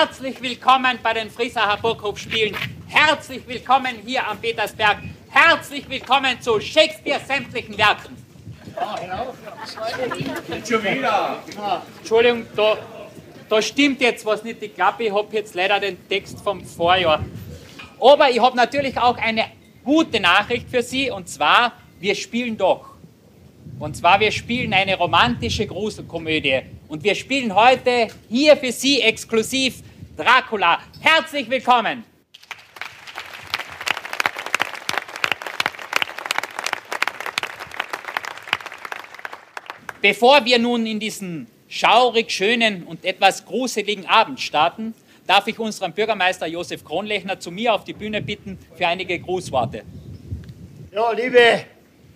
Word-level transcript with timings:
Herzlich 0.00 0.40
willkommen 0.40 0.98
bei 1.02 1.12
den 1.12 1.28
Friesacher 1.28 1.76
Burghof-Spielen. 1.76 2.56
Herzlich 2.88 3.46
willkommen 3.46 3.96
hier 4.06 4.26
am 4.26 4.38
Petersberg. 4.38 4.96
Herzlich 5.28 5.86
willkommen 5.90 6.40
zu 6.40 6.58
Shakespeare 6.58 7.20
sämtlichen 7.20 7.76
Werken. 7.76 8.16
Schon 10.66 10.82
wieder. 10.84 11.42
Entschuldigung, 11.98 12.46
da, 12.56 12.78
da 13.46 13.60
stimmt 13.60 14.00
jetzt 14.00 14.24
was 14.24 14.42
nicht. 14.42 14.62
Ich 14.62 14.74
glaube, 14.74 15.04
ich 15.04 15.12
habe 15.12 15.36
jetzt 15.36 15.54
leider 15.54 15.78
den 15.78 16.08
Text 16.08 16.40
vom 16.40 16.64
Vorjahr. 16.64 17.22
Aber 18.00 18.30
ich 18.30 18.40
habe 18.40 18.56
natürlich 18.56 18.96
auch 18.96 19.18
eine 19.18 19.48
gute 19.84 20.18
Nachricht 20.18 20.70
für 20.70 20.82
Sie 20.82 21.10
und 21.10 21.28
zwar, 21.28 21.74
wir 21.98 22.14
spielen 22.14 22.56
doch. 22.56 22.86
Und 23.78 23.98
zwar, 23.98 24.18
wir 24.18 24.32
spielen 24.32 24.72
eine 24.72 24.96
romantische 24.96 25.66
Gruselkomödie. 25.66 26.60
Und 26.88 27.04
wir 27.04 27.14
spielen 27.14 27.54
heute 27.54 28.08
hier 28.30 28.56
für 28.56 28.72
Sie 28.72 29.02
exklusiv 29.02 29.82
Dracula. 30.20 30.80
Herzlich 31.00 31.48
willkommen! 31.48 32.04
Bevor 40.02 40.44
wir 40.44 40.58
nun 40.58 40.84
in 40.84 41.00
diesen 41.00 41.46
schaurig 41.68 42.30
schönen 42.30 42.82
und 42.84 43.06
etwas 43.06 43.46
gruseligen 43.46 44.06
Abend 44.06 44.40
starten, 44.40 44.94
darf 45.26 45.46
ich 45.46 45.58
unseren 45.58 45.94
Bürgermeister 45.94 46.46
Josef 46.46 46.84
Kronlechner 46.84 47.40
zu 47.40 47.50
mir 47.50 47.72
auf 47.72 47.84
die 47.84 47.94
Bühne 47.94 48.20
bitten 48.20 48.58
für 48.76 48.86
einige 48.86 49.18
Grußworte. 49.18 49.84
Ja, 50.92 51.12
liebe 51.12 51.64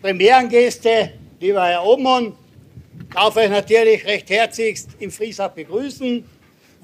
Premierengäste, 0.02 1.14
lieber 1.40 1.64
Herr 1.64 1.82
Obmann, 1.86 2.36
darf 3.14 3.34
euch 3.36 3.48
natürlich 3.48 4.04
recht 4.04 4.28
herzlichst 4.28 4.90
im 4.98 5.10
Friesach 5.10 5.52
begrüßen, 5.52 6.24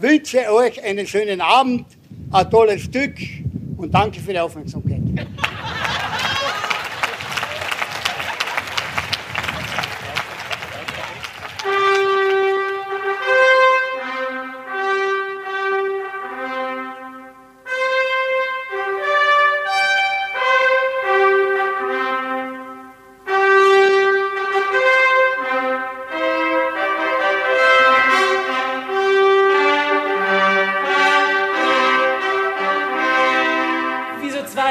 wünsche 0.01 0.51
euch 0.53 0.83
einen 0.83 1.07
schönen 1.07 1.41
Abend, 1.41 1.85
ein 2.33 2.51
tolles 2.51 2.83
Stück 2.83 3.17
und 3.77 3.93
danke 3.93 4.21
für 4.21 4.33
die 4.33 4.39
Aufmerksamkeit. 4.39 5.03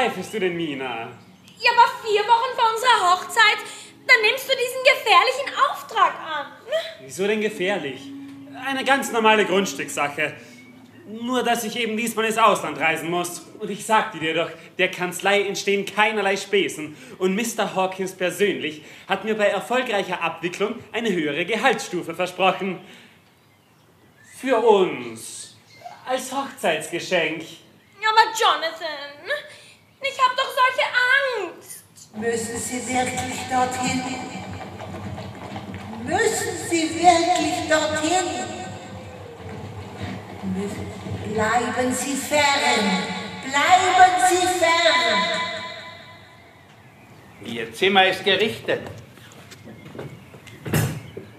Zweifelst 0.00 0.34
du 0.34 0.40
denn, 0.40 0.56
Mina? 0.56 1.08
Ja, 1.58 1.70
aber 1.72 2.08
vier 2.08 2.22
Wochen 2.22 2.56
vor 2.56 2.70
unserer 2.74 3.12
Hochzeit, 3.12 3.58
dann 4.06 4.16
nimmst 4.22 4.48
du 4.48 4.52
diesen 4.56 4.82
gefährlichen 4.82 5.58
Auftrag 5.68 6.14
an. 6.14 6.46
Wieso 7.02 7.26
denn 7.26 7.40
gefährlich? 7.40 8.00
Eine 8.66 8.84
ganz 8.84 9.12
normale 9.12 9.44
Grundstückssache. 9.44 10.34
Nur, 11.06 11.42
dass 11.42 11.64
ich 11.64 11.76
eben 11.76 11.96
diesmal 11.96 12.24
ins 12.26 12.38
Ausland 12.38 12.78
reisen 12.78 13.10
muss. 13.10 13.40
Und 13.58 13.70
ich 13.70 13.84
sagte 13.84 14.18
dir 14.18 14.32
doch, 14.32 14.50
der 14.78 14.90
Kanzlei 14.90 15.42
entstehen 15.42 15.84
keinerlei 15.84 16.36
Späßen. 16.36 16.96
Und 17.18 17.34
Mr. 17.34 17.74
Hawkins 17.74 18.12
persönlich 18.12 18.82
hat 19.08 19.24
mir 19.24 19.36
bei 19.36 19.46
erfolgreicher 19.46 20.22
Abwicklung 20.22 20.76
eine 20.92 21.12
höhere 21.12 21.44
Gehaltsstufe 21.44 22.14
versprochen. 22.14 22.80
Für 24.40 24.56
uns. 24.58 25.56
Als 26.06 26.32
Hochzeitsgeschenk. 26.32 27.44
Aber 28.02 28.32
Jonathan, 28.32 29.30
ich 30.02 30.18
hab 30.18 30.36
doch 30.36 30.48
solche 30.48 30.86
Angst. 31.52 31.84
Müssen 32.20 32.58
Sie 32.58 32.86
wirklich 32.86 33.40
dorthin? 33.50 34.02
Müssen 36.04 36.68
Sie 36.68 36.90
wirklich 36.94 37.66
dorthin? 37.66 38.26
Bleiben 41.32 41.94
Sie 41.94 42.16
fern! 42.16 43.04
Bleiben 43.42 44.12
Sie 44.28 44.46
fern! 44.58 45.22
Ihr 47.42 47.72
Zimmer 47.72 48.06
ist 48.06 48.22
gerichtet. 48.22 48.82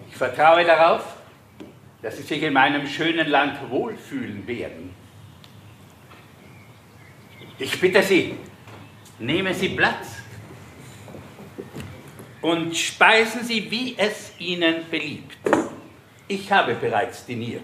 Ich 0.09 0.15
vertraue 0.15 0.65
darauf, 0.65 1.03
dass 2.01 2.17
Sie 2.17 2.23
sich 2.23 2.41
in 2.41 2.53
meinem 2.53 2.87
schönen 2.87 3.27
Land 3.27 3.69
wohlfühlen 3.69 4.47
werden. 4.47 4.95
Ich 7.59 7.79
bitte 7.79 8.01
Sie, 8.01 8.35
nehmen 9.19 9.53
Sie 9.53 9.69
Platz 9.69 10.20
und 12.41 12.75
speisen 12.75 13.43
Sie, 13.43 13.69
wie 13.69 13.95
es 13.97 14.31
Ihnen 14.39 14.89
beliebt. 14.89 15.37
Ich 16.27 16.51
habe 16.51 16.75
bereits 16.75 17.25
diniert. 17.25 17.63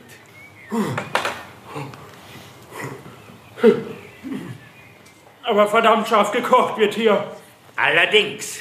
Aber 5.44 5.68
verdammt 5.68 6.08
scharf 6.08 6.32
gekocht 6.32 6.78
wird 6.78 6.94
hier. 6.94 7.36
Allerdings, 7.76 8.60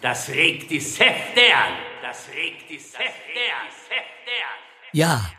das 0.00 0.28
regt 0.28 0.70
die 0.70 0.80
Säfte 0.80 1.42
an. 1.54 1.74
Das 2.02 2.26
regt 2.34 2.68
die 2.68 2.78
Säfte 2.78 3.00
an. 3.02 3.70
Säfte 3.70 4.34
an. 4.42 4.90
Ja, 4.92 5.30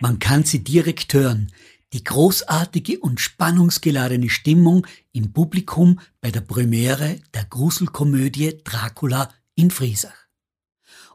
man 0.00 0.18
kann 0.18 0.44
sie 0.44 0.62
direkt 0.62 1.12
hören. 1.12 1.52
Die 1.92 2.04
großartige 2.04 2.98
und 3.00 3.20
spannungsgeladene 3.20 4.30
Stimmung 4.30 4.86
im 5.12 5.32
Publikum 5.32 6.00
bei 6.20 6.30
der 6.30 6.40
Premiere 6.40 7.20
der 7.34 7.44
Gruselkomödie 7.44 8.60
Dracula 8.64 9.28
in 9.54 9.70
Friesach. 9.70 10.28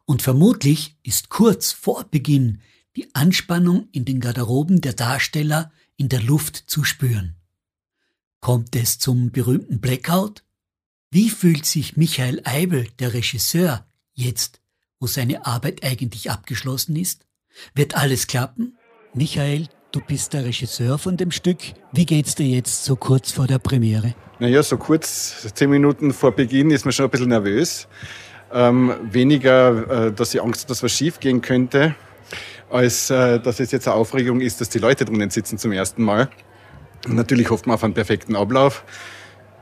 Und 0.05 0.21
vermutlich 0.21 0.97
ist 1.03 1.29
kurz 1.29 1.71
vor 1.71 2.05
Beginn 2.05 2.61
die 2.95 3.13
Anspannung 3.13 3.87
in 3.91 4.05
den 4.05 4.19
Garderoben 4.19 4.81
der 4.81 4.93
Darsteller 4.93 5.71
in 5.97 6.09
der 6.09 6.21
Luft 6.21 6.55
zu 6.55 6.83
spüren. 6.83 7.35
Kommt 8.39 8.75
es 8.75 8.99
zum 8.99 9.31
berühmten 9.31 9.79
Blackout? 9.79 10.43
Wie 11.11 11.29
fühlt 11.29 11.65
sich 11.65 11.97
Michael 11.97 12.41
Eibel, 12.45 12.87
der 12.99 13.13
Regisseur, 13.13 13.85
jetzt, 14.13 14.61
wo 14.99 15.07
seine 15.07 15.45
Arbeit 15.45 15.83
eigentlich 15.83 16.31
abgeschlossen 16.31 16.95
ist? 16.95 17.25
Wird 17.73 17.95
alles 17.95 18.27
klappen? 18.27 18.77
Michael, 19.13 19.67
du 19.91 20.01
bist 20.01 20.33
der 20.33 20.45
Regisseur 20.45 20.97
von 20.97 21.17
dem 21.17 21.31
Stück. 21.31 21.59
Wie 21.91 22.05
geht's 22.05 22.35
dir 22.35 22.47
jetzt 22.47 22.85
so 22.85 22.95
kurz 22.95 23.31
vor 23.31 23.47
der 23.47 23.59
Premiere? 23.59 24.15
Naja, 24.39 24.63
so 24.63 24.77
kurz, 24.77 25.51
zehn 25.53 25.69
Minuten 25.69 26.13
vor 26.13 26.31
Beginn 26.31 26.71
ist 26.71 26.85
man 26.85 26.93
schon 26.93 27.05
ein 27.05 27.11
bisschen 27.11 27.29
nervös. 27.29 27.87
Ähm, 28.51 28.93
weniger, 29.03 30.07
äh, 30.07 30.11
dass 30.11 30.33
ich 30.33 30.41
Angst, 30.41 30.61
habe, 30.61 30.69
dass 30.69 30.81
was 30.83 30.91
schief 30.91 31.19
gehen 31.19 31.41
könnte, 31.41 31.95
als 32.69 33.09
äh, 33.09 33.39
dass 33.39 33.59
es 33.59 33.71
jetzt 33.71 33.87
eine 33.87 33.95
Aufregung 33.95 34.41
ist, 34.41 34.59
dass 34.59 34.69
die 34.69 34.79
Leute 34.79 35.05
drinnen 35.05 35.29
sitzen 35.29 35.57
zum 35.57 35.71
ersten 35.71 36.03
Mal. 36.03 36.29
Und 37.05 37.15
natürlich 37.15 37.49
hofft 37.49 37.67
man 37.67 37.75
auf 37.75 37.83
einen 37.83 37.93
perfekten 37.93 38.35
Ablauf, 38.35 38.83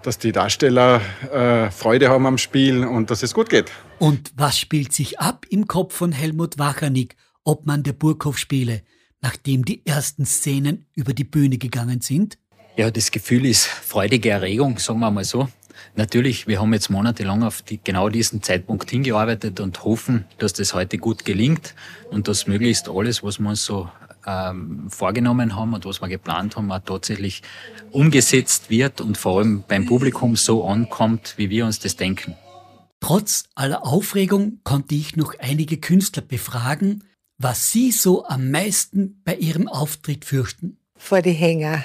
dass 0.04 0.18
die 0.18 0.32
Darsteller 0.32 1.02
äh, 1.32 1.70
Freude 1.70 2.10
haben 2.10 2.26
am 2.26 2.38
Spiel 2.38 2.86
und 2.86 3.12
dass 3.12 3.24
es 3.24 3.34
gut 3.34 3.50
geht. 3.50 3.72
Und 4.00 4.32
was 4.36 4.58
spielt 4.58 4.94
sich 4.94 5.20
ab 5.20 5.46
im 5.50 5.68
Kopf 5.68 5.94
von 5.94 6.12
Helmut 6.12 6.58
Wachernick, 6.58 7.16
Obmann 7.44 7.84
der 7.84 7.94
Burghof-Spiele, 7.94 8.84
nachdem 9.22 9.66
die 9.66 9.86
ersten 9.86 10.26
Szenen 10.26 10.86
über 10.96 11.14
die 11.14 11.24
Bühne 11.24 11.58
gegangen 11.58 12.02
sind? 12.02 12.38
Ja, 12.78 12.92
das 12.92 13.12
Gefühl 13.12 13.46
ist 13.46 13.66
freudige 13.66 14.30
Erregung, 14.30 14.78
sagen 14.78 15.00
wir 15.00 15.10
mal 15.10 15.24
so. 15.24 15.48
Natürlich, 15.96 16.48
wir 16.48 16.62
haben 16.62 16.74
jetzt 16.74 16.90
monatelang 16.90 17.44
auf 17.44 17.62
die, 17.62 17.80
genau 17.84 18.10
diesen 18.10 18.44
Zeitpunkt 18.44 18.90
hingearbeitet 18.90 19.60
und 19.60 19.84
hoffen, 19.84 20.26
dass 20.38 20.54
das 20.54 20.74
heute 20.74 20.98
gut 20.98 21.26
gelingt 21.26 21.74
und 22.12 22.28
dass 22.28 22.48
möglichst 22.48 22.90
alles, 22.90 23.24
was 23.24 23.40
wir 23.40 23.50
uns 23.50 23.66
so 23.66 23.90
ähm, 24.26 24.90
vorgenommen 24.90 25.56
haben 25.56 25.74
und 25.74 25.86
was 25.86 26.02
wir 26.02 26.08
geplant 26.08 26.56
haben, 26.56 26.72
auch 26.72 26.80
tatsächlich 26.80 27.42
umgesetzt 27.92 28.70
wird 28.70 29.02
und 29.02 29.18
vor 29.18 29.40
allem 29.40 29.64
beim 29.68 29.86
Publikum 29.86 30.36
so 30.36 30.66
ankommt, 30.66 31.34
wie 31.38 31.50
wir 31.50 31.66
uns 31.66 31.80
das 31.80 31.96
denken. 31.96 32.36
Trotz 33.00 33.46
aller 33.56 33.86
Aufregung 33.86 34.60
konnte 34.64 34.96
ich 34.96 35.16
noch 35.16 35.34
einige 35.40 35.78
Künstler 35.78 36.24
befragen, 36.24 37.04
was 37.38 37.72
sie 37.72 37.92
so 37.92 38.26
am 38.26 38.52
meisten 38.52 39.22
bei 39.24 39.36
ihrem 39.36 39.68
Auftritt 39.68 40.26
fürchten. 40.26 40.78
Vor 40.96 41.22
die 41.22 41.32
Hänger. 41.32 41.84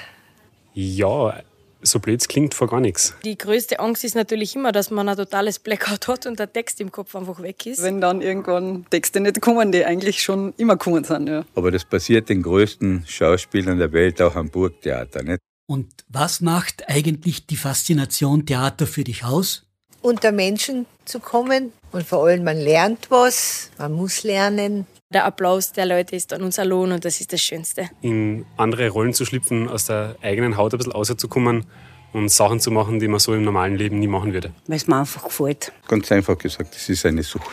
Ja, 0.73 1.41
so 1.83 1.99
blöd 1.99 2.21
es 2.21 2.27
klingt, 2.27 2.53
vor 2.53 2.67
gar 2.67 2.79
nichts. 2.79 3.13
Die 3.23 3.37
größte 3.37 3.79
Angst 3.79 4.03
ist 4.03 4.15
natürlich 4.15 4.55
immer, 4.55 4.71
dass 4.71 4.89
man 4.89 5.07
ein 5.09 5.17
totales 5.17 5.59
Blackout 5.59 6.07
hat 6.07 6.25
und 6.25 6.39
der 6.39 6.51
Text 6.51 6.81
im 6.81 6.91
Kopf 6.91 7.15
einfach 7.15 7.41
weg 7.41 7.65
ist. 7.65 7.81
Wenn 7.83 8.01
dann 8.01 8.21
irgendwann 8.21 8.85
Texte 8.89 9.19
nicht 9.19 9.41
kommen, 9.41 9.71
die 9.71 9.85
eigentlich 9.85 10.21
schon 10.21 10.53
immer 10.57 10.77
kommen 10.77 11.03
sind. 11.03 11.27
Ja. 11.27 11.45
Aber 11.55 11.71
das 11.71 11.85
passiert 11.85 12.29
den 12.29 12.41
größten 12.41 13.05
Schauspielern 13.07 13.77
der 13.77 13.91
Welt 13.91 14.21
auch 14.21 14.35
am 14.35 14.49
Burgtheater, 14.49 15.23
nicht? 15.23 15.39
Und 15.65 15.89
was 16.09 16.41
macht 16.41 16.89
eigentlich 16.89 17.47
die 17.47 17.55
Faszination 17.55 18.45
Theater 18.45 18.85
für 18.85 19.03
dich 19.03 19.23
aus? 19.23 19.63
Unter 20.01 20.33
Menschen 20.33 20.85
zu 21.05 21.19
kommen 21.19 21.71
und 21.91 22.05
vor 22.05 22.25
allem 22.25 22.43
man 22.43 22.57
lernt 22.57 23.09
was, 23.09 23.69
man 23.77 23.93
muss 23.93 24.23
lernen. 24.23 24.85
Der 25.13 25.25
Applaus 25.25 25.71
der 25.73 25.85
Leute 25.85 26.15
ist 26.15 26.31
dann 26.31 26.41
unser 26.41 26.65
Lohn 26.65 26.91
und 26.91 27.05
das 27.05 27.21
ist 27.21 27.31
das 27.31 27.39
Schönste. 27.39 27.87
In 28.01 28.47
andere 28.57 28.89
Rollen 28.89 29.13
zu 29.13 29.25
schlüpfen, 29.25 29.69
aus 29.69 29.85
der 29.85 30.15
eigenen 30.23 30.57
Haut 30.57 30.73
ein 30.73 30.77
bisschen 30.79 30.93
rauszukommen 30.93 31.65
und 32.13 32.29
Sachen 32.29 32.59
zu 32.59 32.71
machen, 32.71 32.99
die 32.99 33.07
man 33.07 33.19
so 33.19 33.35
im 33.35 33.43
normalen 33.43 33.75
Leben 33.75 33.99
nie 33.99 34.07
machen 34.07 34.33
würde. 34.33 34.51
Weil 34.65 34.77
es 34.77 34.87
mir 34.87 34.97
einfach 34.97 35.23
gefällt. 35.25 35.71
Ganz 35.87 36.11
einfach 36.11 36.35
gesagt, 36.35 36.75
es 36.75 36.89
ist 36.89 37.05
eine 37.05 37.21
Sucht. 37.21 37.45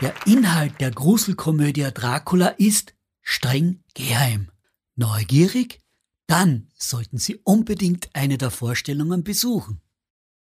Der 0.00 0.12
Inhalt 0.26 0.72
der 0.80 0.90
Gruselkomödie 0.90 1.86
Dracula 1.94 2.48
ist 2.58 2.94
streng 3.20 3.84
geheim. 3.94 4.50
Neugierig? 4.96 5.78
Dann 6.26 6.68
sollten 6.76 7.18
Sie 7.18 7.36
unbedingt 7.44 8.10
eine 8.14 8.38
der 8.38 8.50
Vorstellungen 8.50 9.22
besuchen. 9.24 9.82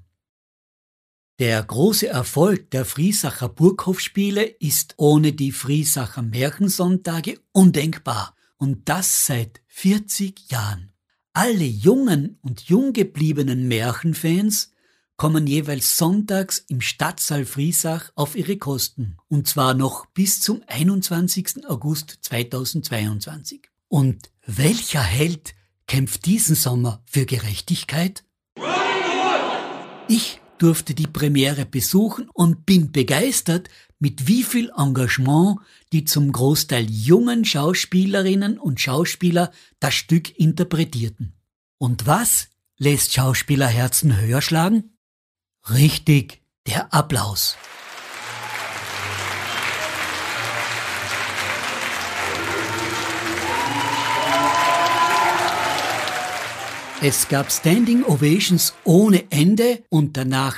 Der 1.38 1.62
große 1.62 2.06
Erfolg 2.06 2.70
der 2.70 2.86
Friesacher 2.86 3.50
Burghofspiele 3.50 4.44
ist 4.44 4.94
ohne 4.96 5.34
die 5.34 5.52
Friesacher 5.52 6.22
Märchensonntage 6.22 7.38
undenkbar 7.52 8.34
und 8.56 8.88
das 8.88 9.26
seit 9.26 9.60
40 9.66 10.50
Jahren. 10.50 10.95
Alle 11.36 11.66
jungen 11.66 12.38
und 12.40 12.62
junggebliebenen 12.62 13.68
Märchenfans 13.68 14.72
kommen 15.18 15.46
jeweils 15.46 15.98
sonntags 15.98 16.64
im 16.66 16.80
Stadtsaal 16.80 17.44
Friesach 17.44 18.10
auf 18.14 18.36
ihre 18.36 18.56
Kosten 18.56 19.18
und 19.28 19.46
zwar 19.46 19.74
noch 19.74 20.06
bis 20.06 20.40
zum 20.40 20.62
21. 20.66 21.68
August 21.68 22.20
2022. 22.22 23.68
Und 23.88 24.30
welcher 24.46 25.02
Held 25.02 25.54
kämpft 25.86 26.24
diesen 26.24 26.56
Sommer 26.56 27.02
für 27.04 27.26
Gerechtigkeit? 27.26 28.24
Ich 30.08 30.40
durfte 30.58 30.94
die 30.94 31.06
Premiere 31.06 31.66
besuchen 31.66 32.28
und 32.32 32.66
bin 32.66 32.92
begeistert, 32.92 33.68
mit 33.98 34.26
wie 34.26 34.42
viel 34.42 34.70
Engagement 34.76 35.58
die 35.92 36.04
zum 36.04 36.32
Großteil 36.32 36.90
jungen 36.90 37.44
Schauspielerinnen 37.44 38.58
und 38.58 38.80
Schauspieler 38.80 39.52
das 39.80 39.94
Stück 39.94 40.38
interpretierten. 40.38 41.32
Und 41.78 42.06
was 42.06 42.48
lässt 42.78 43.14
Schauspielerherzen 43.14 44.20
höher 44.20 44.42
schlagen? 44.42 44.96
Richtig, 45.68 46.42
der 46.66 46.92
Applaus. 46.92 47.56
Es 57.02 57.28
gab 57.28 57.52
Standing 57.52 58.04
Ovations 58.04 58.74
ohne 58.84 59.24
Ende 59.30 59.82
und 59.90 60.16
danach 60.16 60.56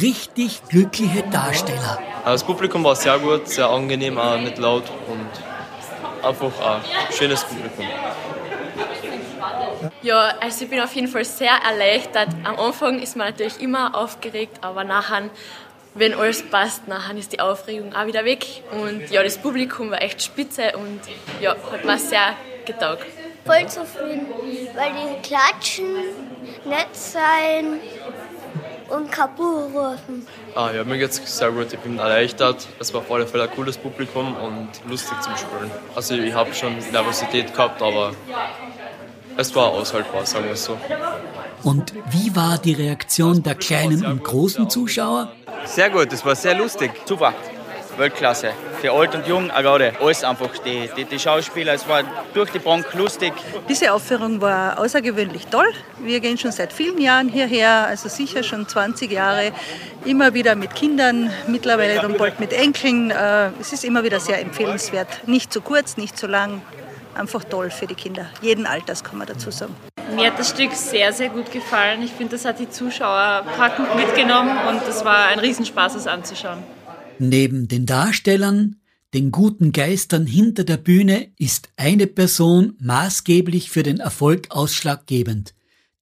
richtig 0.00 0.62
glückliche 0.68 1.24
Darsteller. 1.24 1.98
Das 2.24 2.44
Publikum 2.44 2.84
war 2.84 2.94
sehr 2.94 3.18
gut, 3.18 3.48
sehr 3.48 3.68
angenehm, 3.68 4.16
auch 4.16 4.38
nicht 4.38 4.58
laut 4.58 4.84
und 5.08 6.24
einfach 6.24 6.52
ein 6.60 7.12
schönes 7.12 7.42
Publikum. 7.42 7.86
Ja, 10.02 10.34
also 10.40 10.64
ich 10.64 10.70
bin 10.70 10.80
auf 10.80 10.94
jeden 10.94 11.08
Fall 11.08 11.24
sehr 11.24 11.54
erleichtert. 11.68 12.28
Am 12.44 12.56
Anfang 12.56 13.00
ist 13.00 13.16
man 13.16 13.30
natürlich 13.30 13.60
immer 13.60 13.96
aufgeregt, 13.96 14.58
aber 14.60 14.84
nachher, 14.84 15.30
wenn 15.94 16.14
alles 16.14 16.48
passt, 16.48 16.86
nachher 16.86 17.16
ist 17.16 17.32
die 17.32 17.40
Aufregung 17.40 17.96
auch 17.96 18.06
wieder 18.06 18.24
weg. 18.24 18.46
Und 18.70 19.10
ja, 19.10 19.24
das 19.24 19.38
Publikum 19.38 19.90
war 19.90 20.00
echt 20.00 20.22
spitze 20.22 20.72
und 20.76 21.00
ja, 21.40 21.56
hat 21.72 21.84
mir 21.84 21.98
sehr 21.98 22.36
getaugt. 22.64 23.06
Voll 23.50 23.66
zufrieden, 23.66 24.26
weil 24.76 24.92
die 24.92 25.28
klatschen, 25.28 25.86
nett 26.64 26.94
sein 26.94 27.80
und 28.88 29.10
Kapu 29.10 29.42
rufen. 29.42 30.24
Ah, 30.54 30.70
ja, 30.70 30.84
mir 30.84 30.98
geht's 30.98 31.20
sehr 31.36 31.50
gut. 31.50 31.72
Ich 31.72 31.78
bin 31.80 31.98
erleichtert. 31.98 32.68
Es 32.78 32.94
war 32.94 33.00
auf 33.00 33.10
alle 33.10 33.26
Fälle 33.26 33.44
ein 33.44 33.50
cooles 33.50 33.76
Publikum 33.76 34.36
und 34.36 34.68
lustig 34.88 35.20
zum 35.20 35.36
Spielen. 35.36 35.68
Also 35.96 36.14
ich 36.14 36.32
habe 36.32 36.54
schon 36.54 36.76
Nervosität 36.92 37.52
gehabt, 37.52 37.82
aber 37.82 38.12
es 39.36 39.52
war 39.56 39.66
aushaltbar, 39.70 40.24
sagen 40.26 40.44
wir 40.44 40.52
es 40.52 40.64
so. 40.64 40.78
Und 41.64 41.92
wie 42.10 42.36
war 42.36 42.56
die 42.56 42.74
Reaktion 42.74 43.42
der 43.42 43.56
kleinen 43.56 44.06
und 44.06 44.22
großen 44.22 44.70
Zuschauer? 44.70 45.32
Sehr 45.64 45.90
gut, 45.90 46.12
es 46.12 46.24
war 46.24 46.36
sehr 46.36 46.54
lustig. 46.54 46.92
Super, 47.04 47.34
Weltklasse. 47.98 48.50
Für 48.80 48.92
alt 48.92 49.14
und 49.14 49.26
jung, 49.26 49.50
auch 49.50 49.60
gerade. 49.60 49.92
Alles 50.00 50.24
einfach, 50.24 50.50
die, 50.64 50.88
die, 50.96 51.04
die 51.04 51.18
Schauspieler, 51.18 51.74
es 51.74 51.86
war 51.88 52.02
durch 52.34 52.50
die 52.50 52.58
Bank 52.58 52.86
lustig. 52.94 53.32
Diese 53.68 53.92
Aufführung 53.92 54.40
war 54.40 54.78
außergewöhnlich 54.78 55.46
toll. 55.48 55.70
Wir 55.98 56.20
gehen 56.20 56.38
schon 56.38 56.52
seit 56.52 56.72
vielen 56.72 56.98
Jahren 57.00 57.28
hierher, 57.28 57.86
also 57.86 58.08
sicher 58.08 58.42
schon 58.42 58.66
20 58.66 59.10
Jahre. 59.10 59.52
Immer 60.04 60.32
wieder 60.34 60.54
mit 60.54 60.74
Kindern, 60.74 61.30
mittlerweile 61.46 62.00
dann 62.00 62.16
bald 62.16 62.40
mit 62.40 62.52
Enkeln. 62.52 63.10
Äh, 63.10 63.50
Es 63.60 63.72
ist 63.72 63.84
immer 63.84 64.02
wieder 64.02 64.20
sehr 64.20 64.40
empfehlenswert. 64.40 65.26
Nicht 65.26 65.52
zu 65.52 65.60
kurz, 65.60 65.96
nicht 65.96 66.16
zu 66.16 66.26
lang. 66.26 66.62
Einfach 67.14 67.44
toll 67.44 67.70
für 67.70 67.86
die 67.86 67.96
Kinder. 67.96 68.26
Jeden 68.40 68.66
Alters 68.66 69.04
kann 69.04 69.18
man 69.18 69.26
dazu 69.26 69.50
sagen. 69.50 69.74
Mir 70.14 70.28
hat 70.28 70.38
das 70.38 70.50
Stück 70.50 70.72
sehr, 70.72 71.12
sehr 71.12 71.28
gut 71.28 71.52
gefallen. 71.52 72.02
Ich 72.02 72.12
finde, 72.12 72.32
das 72.36 72.44
hat 72.44 72.58
die 72.58 72.70
Zuschauer 72.70 73.44
packend 73.58 73.94
mitgenommen 73.94 74.56
und 74.68 74.80
es 74.88 75.04
war 75.04 75.26
ein 75.26 75.38
Riesenspaß, 75.38 75.96
es 75.96 76.06
anzuschauen. 76.06 76.62
Neben 77.22 77.68
den 77.68 77.84
Darstellern, 77.84 78.76
den 79.12 79.30
guten 79.30 79.72
Geistern 79.72 80.24
hinter 80.24 80.64
der 80.64 80.78
Bühne 80.78 81.28
ist 81.38 81.68
eine 81.76 82.06
Person 82.06 82.78
maßgeblich 82.80 83.68
für 83.68 83.82
den 83.82 84.00
Erfolg 84.00 84.46
ausschlaggebend. 84.48 85.52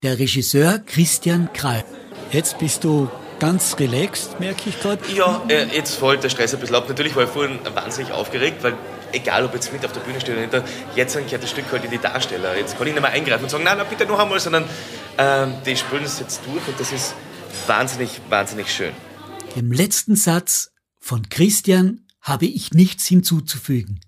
Der 0.05 0.21
Regisseur 0.21 0.79
Christian 0.79 1.53
Krall. 1.53 1.85
Jetzt 2.31 2.61
bist 2.61 2.85
du 2.85 3.11
ganz 3.41 3.81
relaxed, 3.81 4.39
merke 4.39 4.69
ich 4.69 4.79
gerade. 4.81 5.03
Ja, 5.13 5.43
äh, 5.49 5.67
jetzt 5.75 5.97
fällt 5.97 6.23
der 6.23 6.29
Stress 6.29 6.55
ein 6.55 6.61
bisschen 6.61 6.77
ab. 6.77 6.89
Natürlich 6.89 7.17
war 7.17 7.25
ich 7.25 7.31
vorhin 7.31 7.59
wahnsinnig 7.75 8.13
aufgeregt, 8.13 8.63
weil 8.63 8.75
egal 9.11 9.45
ob 9.45 9.55
jetzt 9.55 9.73
mit 9.73 9.85
auf 9.85 9.91
der 9.91 10.03
Bühne 10.03 10.21
steht 10.21 10.37
oder 10.37 10.61
nicht, 10.61 10.73
jetzt 10.95 11.17
gehört 11.17 11.43
das 11.43 11.51
Stück 11.51 11.65
halt 11.73 11.85
in 11.85 11.91
die 11.91 11.99
Darsteller. 11.99 12.57
Jetzt 12.57 12.79
kann 12.79 12.87
ich 12.87 12.93
nicht 12.93 13.03
mehr 13.03 13.11
eingreifen 13.11 13.43
und 13.43 13.51
sagen, 13.51 13.65
nein, 13.65 13.77
nein, 13.77 13.89
bitte 13.91 14.07
noch 14.07 14.21
einmal, 14.21 14.39
sondern 14.39 14.67
ähm, 15.19 15.55
die 15.67 15.77
spielen 15.77 16.05
es 16.05 16.21
jetzt 16.21 16.43
durch 16.47 16.69
und 16.69 16.79
das 16.79 16.93
ist 16.93 17.17
wahnsinnig, 17.67 18.21
wahnsinnig 18.29 18.73
schön. 18.73 18.93
Dem 19.57 19.73
letzten 19.73 20.15
Satz 20.15 20.71
von 21.01 21.29
Christian 21.29 22.07
habe 22.21 22.47
ich 22.47 22.73
nichts 22.73 23.07
hinzuzufügen. 23.07 24.01